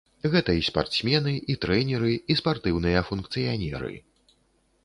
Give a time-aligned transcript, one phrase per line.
[0.35, 3.93] Гэта і спартсмены, і трэнеры, і спартыўныя функцыянеры.